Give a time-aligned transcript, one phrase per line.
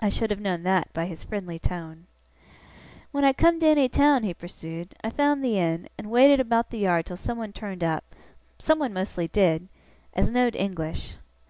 [0.00, 2.08] I should have known that by his friendly tone.
[3.10, 6.68] 'When I come to any town,' he pursued, 'I found the inn, and waited about
[6.68, 8.14] the yard till someone turned up
[8.58, 9.68] (someone mostly did)
[10.12, 11.14] as know'd English.